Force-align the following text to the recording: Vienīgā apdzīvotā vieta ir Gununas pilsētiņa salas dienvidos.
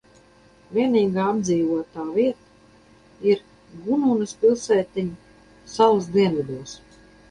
Vienīgā 0.77 1.25
apdzīvotā 1.33 2.07
vieta 2.17 3.31
ir 3.35 3.45
Gununas 3.87 4.37
pilsētiņa 4.43 5.75
salas 5.79 6.15
dienvidos. 6.21 6.79